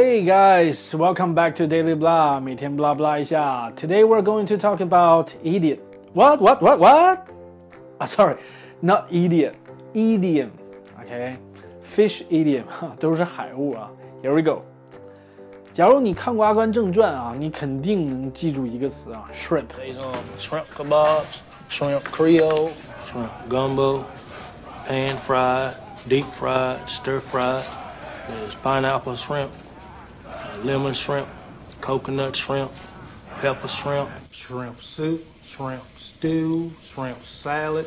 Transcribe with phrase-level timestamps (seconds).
[0.00, 2.40] Hey guys, welcome back to Daily Blah.
[2.40, 3.70] 每天 blah blah 一下。
[3.76, 5.78] Today we're going to talk about idiot.
[6.14, 6.40] What?
[6.40, 6.62] What?
[6.62, 6.78] What?
[6.80, 7.28] What?
[7.98, 8.36] Ah, sorry,
[8.80, 9.54] not idiot.
[9.94, 10.50] Idiom.
[11.00, 11.36] Okay,
[11.82, 12.64] fish idiom
[12.98, 13.90] 都是海物啊。
[14.22, 14.62] Here we go.
[15.72, 19.68] 假如你看过《阿甘正传》啊，你肯定能记住一个词啊，shrimp。
[19.78, 22.70] These um, shrimp kebabs, shrimp creole,
[23.06, 24.04] shrimp gumbo,
[24.88, 25.74] pan fried,
[26.08, 27.62] deep fried, stir fried.
[28.26, 29.69] There's pineapple shrimp, uh,
[30.64, 31.26] lemon shrimp,
[31.80, 32.70] coconut shrimp,
[33.40, 37.86] pepper shrimp, shrimp soup, shrimp stew, shrimp salad,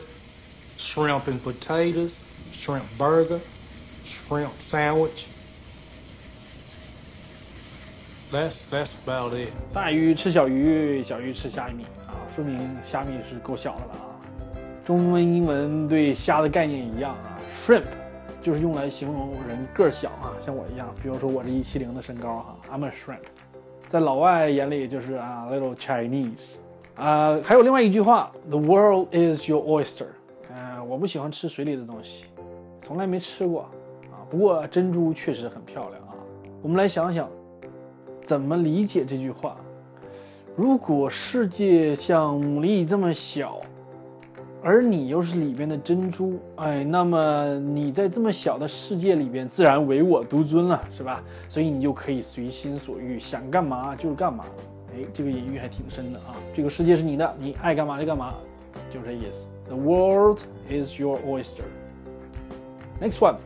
[0.77, 3.39] shrimp and potatoes, shrimp burger,
[4.03, 5.27] shrimp sandwich.
[8.31, 9.51] That's that's about it.
[9.73, 14.05] 大鱼吃小鱼，小鱼吃虾米啊，说明虾米是够小的了啊。
[14.85, 17.85] 中文、英文对虾的概念一样啊，shrimp
[18.44, 23.24] 就是用来形容人个儿小啊，像我一样，比如说我这一七零的身高哈，I'm a shrimp，
[23.88, 26.56] 在老外眼里就是啊 little Chinese。
[26.96, 30.08] 啊，还有另外一句话，The world is your oyster。
[30.54, 32.26] 嗯，我不喜欢吃水里的东西，
[32.82, 34.20] 从来没吃过啊。
[34.28, 36.12] 不过珍珠确实很漂亮啊。
[36.60, 37.26] 我们来想想。
[38.20, 39.54] 怎么理解这句话？
[40.56, 43.60] 如果世界像牡蛎这么小，
[44.66, 51.22] 而你又是里边的珍珠，哎，那么你在这么小的世界里边，自然唯我独尊了，是吧？
[51.50, 54.42] 所以你就可以随心所欲，想干嘛就是干嘛。
[54.94, 56.32] 哎，这个隐喻还挺深的啊！
[56.56, 58.32] 这个世界是你的，你爱干嘛就干嘛，
[58.90, 59.48] 就这意思。
[59.68, 60.38] The world
[60.70, 61.64] is your oyster.
[63.02, 63.36] Next one,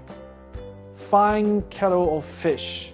[1.11, 2.91] fine kettle of fish.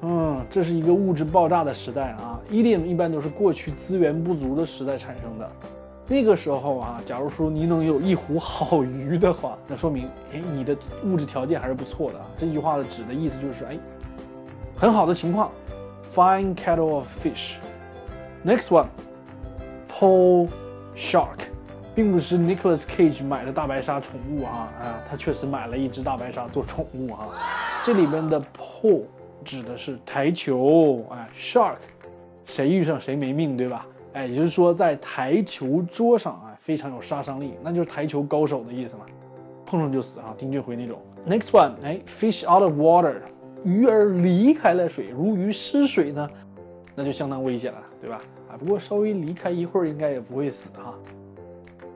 [0.00, 5.52] 嗯，这是一个物质爆炸的时代啊，idiom 一般都是过去资源不足的时代产生的。
[6.08, 12.26] 那个时候啊，假如说你能有一壶好鱼的话，那说明哎，你的物质条件还是不错的啊。
[12.38, 13.78] 这句话的指的意思就是哎，
[14.76, 15.50] 很好的情况
[16.14, 17.54] ，fine kettle of fish。
[18.44, 20.48] Next one，Paul
[20.96, 21.38] Shark，
[21.94, 27.28] 并不是 Nicholas Cage 买的大白鲨宠物啊啊，他确实买了一只大白鲨做宠物啊。
[27.84, 29.02] 这里边的 Paul。
[29.44, 31.74] 指的是台球，哎，shark，
[32.46, 33.84] 谁遇上谁没命，对吧？
[34.14, 39.06] 哎，也就是说在台球桌上啊，非常有杀伤力，那就是台球高手的意思嘛，
[39.64, 40.98] 碰上就死啊，丁俊晖那种。
[41.26, 43.14] Next one，哎，fish out of water，
[43.64, 46.28] 鱼儿离开了水，如鱼失水呢，
[46.94, 48.20] 那就相当危险了，对吧？
[48.50, 50.94] 啊，不过稍微离开一会儿应该也不会死哈。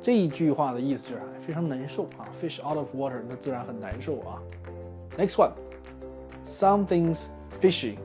[0.00, 4.40] 这一句话的意思就是非常难受啊，fish out of water，那自然很难受啊。
[5.18, 7.26] Next one，something's
[7.60, 7.96] Fishy，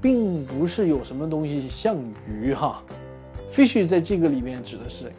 [0.00, 1.96] 并不是有什么东西像
[2.26, 2.82] 鱼哈
[3.52, 5.12] ，fishy 在这个里面指的是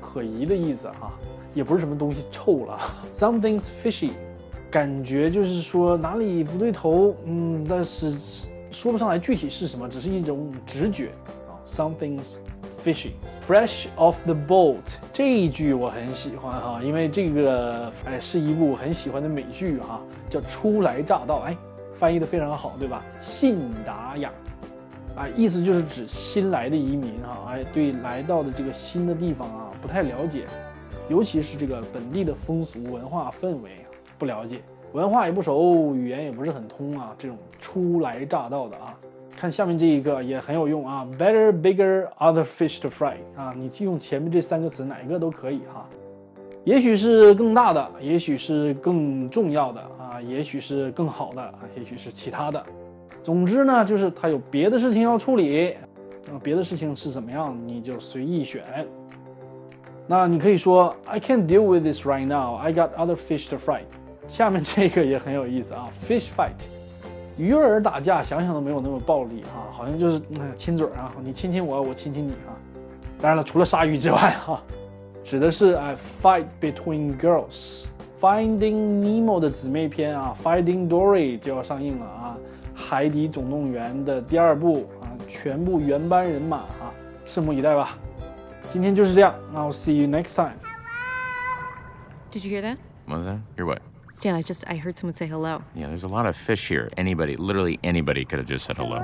[0.00, 1.12] 可疑的意思哈，
[1.52, 2.78] 也不是什么东西臭了。
[3.12, 4.12] Something's fishy，
[4.70, 8.14] 感觉就是说哪里不对头，嗯，但是
[8.70, 11.10] 说不上来具体是什么，只是一种直觉
[11.48, 11.58] 啊。
[11.66, 12.36] Something's
[12.84, 14.78] fishy，fresh off the boat
[15.12, 21.56] 这一句我很喜欢哈，因为这个哎是一部很喜欢的美剧哈，叫初来乍到哎。
[21.98, 23.04] 翻译的非常好，对吧？
[23.20, 24.32] 信达雅，
[25.20, 30.46] 啊，意思就是指新来的移民哈，哎，对来到的这个新的地方啊不太了解，
[31.10, 33.70] 尤其是这个本地的风俗文化氛围
[34.18, 34.62] 不了解，
[34.94, 38.98] 文化也不熟，语言也不是很通啊，这种初来乍到的啊，
[39.36, 45.86] 看下面这一个也很有用啊，better, bigger, other fish to fry 啊，你就用前面这三个词哪一个都可以哈。
[46.64, 52.64] 也许是更大的，也许是更重要的啊，也许是更好的啊，也许是其他的。
[53.22, 55.74] 总之呢，就是他有别的事情要处理，
[56.30, 58.62] 那别的事情是怎么样，你就随意选。
[60.06, 62.56] 那你可以说，I can't deal with this right now.
[62.56, 63.82] I got other fish to fry。
[64.26, 66.66] 下面这个也很有意思啊，fish fight，
[67.36, 70.20] 鱼儿打架，想想都没有那么暴力哈，好像就是
[70.56, 72.56] 亲嘴啊，你亲亲我，我亲亲你啊。
[73.20, 74.62] 当然了，除了鲨鱼之外哈。
[75.22, 77.84] 指的是哎，fight between girls。
[78.20, 82.36] Finding Nemo 的姊妹篇啊，Finding Dory 就要上映了啊，
[82.89, 86.93] 《海底总动员》的第二部啊，全部原班人马啊，
[87.27, 87.97] 拭目以待吧。
[88.71, 90.55] 今天就是这样，I'll see you next time.
[92.31, 92.77] Did you hear that?
[93.05, 93.39] What was that?
[93.55, 93.81] Hear what?
[94.13, 95.61] Stan, I just I heard someone say hello.
[95.75, 96.87] Yeah, there's a lot of fish here.
[96.97, 99.01] Anybody, literally anybody, could have just said hello.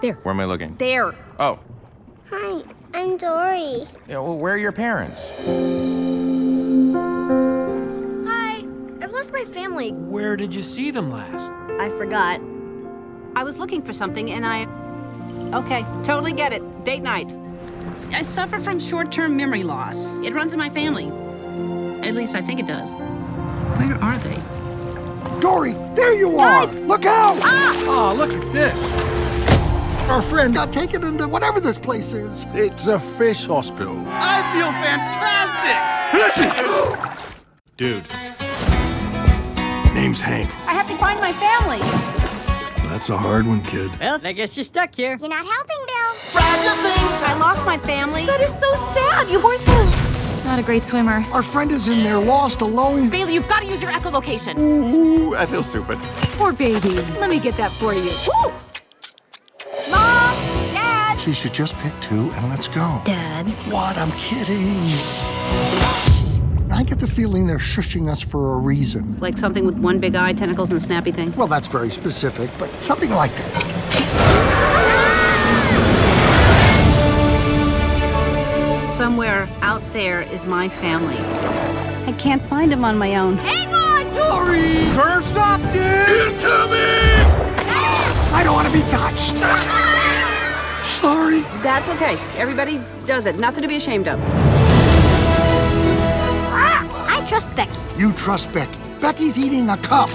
[0.00, 0.18] There.
[0.22, 0.76] Where am I looking?
[0.78, 1.14] There.
[1.38, 1.58] Oh.
[2.30, 2.62] Hi,
[2.94, 3.86] I'm Dory.
[4.08, 5.20] Yeah, well, where are your parents?
[8.26, 8.64] Hi,
[9.02, 9.92] I've lost my family.
[9.92, 11.52] Where did you see them last?
[11.80, 12.40] I forgot.
[13.39, 14.65] I was looking for something and I.
[15.57, 16.61] Okay, totally get it.
[16.83, 17.29] Date night.
[18.11, 20.13] I suffer from short term memory loss.
[20.15, 21.05] It runs in my family.
[22.05, 22.93] At least I think it does.
[23.79, 24.35] Where are they?
[25.39, 26.67] Dory, there you are!
[26.67, 27.37] Look out!
[27.41, 28.11] Ah!
[28.11, 28.91] Oh, look at this.
[30.09, 32.45] Our friend got taken into whatever this place is.
[32.49, 34.03] It's a fish hospital.
[34.05, 35.77] I feel fantastic!
[36.13, 36.51] Listen!
[37.77, 38.03] Dude.
[39.95, 40.49] Name's Hank.
[40.67, 42.18] I have to find my family.
[42.89, 43.91] That's a hard one, kid.
[43.99, 45.15] Well, I guess you're stuck here.
[45.19, 46.13] You're not helping, Bill.
[46.31, 47.23] Fragile things!
[47.23, 48.25] I lost my family.
[48.25, 49.29] That is so sad.
[49.29, 49.65] You weren't
[50.43, 51.23] Not a great swimmer.
[51.31, 53.09] Our friend is in there, lost, alone.
[53.09, 54.57] Bailey, you've got to use your echolocation.
[54.57, 55.99] Ooh, I feel stupid.
[56.33, 56.89] Poor baby.
[57.19, 58.09] Let me get that for you.
[58.27, 58.51] Woo!
[59.91, 60.33] Mom!
[60.73, 61.19] Dad!
[61.19, 62.99] She should just pick two and let's go.
[63.05, 63.47] Dad.
[63.71, 63.97] What?
[63.97, 64.81] I'm kidding.
[66.71, 69.19] I get the feeling they're shushing us for a reason.
[69.19, 71.35] Like something with one big eye, tentacles, and a snappy thing.
[71.35, 73.65] Well, that's very specific, but something like that.
[78.87, 81.17] Somewhere out there is my family.
[82.05, 83.37] I can't find them on my own.
[83.37, 84.85] Hang on, Dory!
[84.85, 86.33] Surf's up, dude!
[86.33, 86.79] Incoming!
[88.31, 89.35] I don't want to be touched.
[91.01, 91.41] Sorry.
[91.63, 92.17] That's okay.
[92.37, 93.39] Everybody does it.
[93.39, 94.19] Nothing to be ashamed of.
[97.39, 97.79] I trust Becky.
[97.97, 98.77] You trust Becky.
[98.99, 100.09] Becky's eating a cup.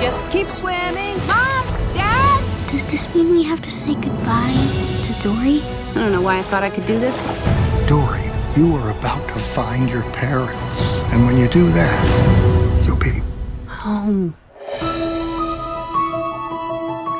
[0.00, 1.18] Just keep swimming.
[1.26, 1.66] Mom!
[1.92, 2.70] Dad!
[2.70, 4.56] Does this mean we have to say goodbye
[5.02, 5.60] to Dory?
[5.90, 7.20] I don't know why I thought I could do this.
[7.86, 8.22] Dory,
[8.56, 11.02] you are about to find your parents.
[11.12, 13.20] And when you do that, you'll be
[13.66, 14.34] Home.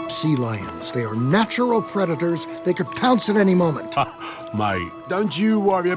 [0.09, 0.93] sea lions.
[0.93, 2.47] They are natural predators.
[2.65, 3.95] They could pounce at any moment.
[4.55, 5.95] Mate, don't you worry.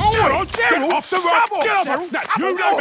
[0.00, 1.50] Oh, Gerald, off the rock!
[1.62, 2.10] Get off!
[2.10, 2.80] Get You know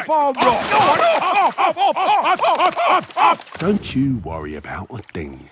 [3.57, 5.49] Don't you worry about a thing.